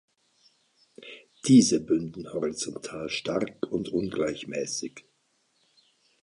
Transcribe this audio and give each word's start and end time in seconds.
Diese 1.47 1.79
bündeln 1.79 2.33
horizontal 2.33 3.07
stark 3.07 3.67
und 3.71 3.89
ungleichmäßig. 3.89 5.05